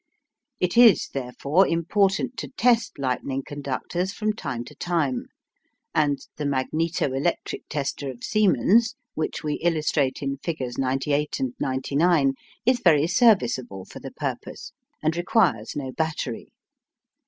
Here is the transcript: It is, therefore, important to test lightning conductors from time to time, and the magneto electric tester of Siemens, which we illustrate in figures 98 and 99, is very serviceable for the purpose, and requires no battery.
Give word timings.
It 0.59 0.77
is, 0.77 1.09
therefore, 1.13 1.67
important 1.67 2.35
to 2.37 2.47
test 2.57 2.97
lightning 2.97 3.43
conductors 3.45 4.11
from 4.11 4.33
time 4.33 4.65
to 4.65 4.73
time, 4.73 5.25
and 5.93 6.17
the 6.37 6.45
magneto 6.47 7.13
electric 7.13 7.69
tester 7.69 8.09
of 8.09 8.23
Siemens, 8.23 8.95
which 9.13 9.43
we 9.43 9.59
illustrate 9.61 10.23
in 10.23 10.37
figures 10.37 10.79
98 10.79 11.39
and 11.39 11.53
99, 11.59 12.33
is 12.65 12.79
very 12.83 13.05
serviceable 13.05 13.85
for 13.85 13.99
the 13.99 14.09
purpose, 14.09 14.71
and 15.03 15.15
requires 15.15 15.75
no 15.75 15.91
battery. 15.91 16.51